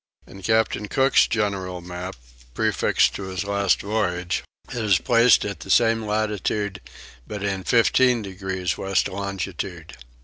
[0.25, 2.15] In Captain Cook's general map,
[2.55, 6.81] prefixed to his last voyage, it is placed in the same latitude
[7.27, 9.95] but in 15 degrees west longitude.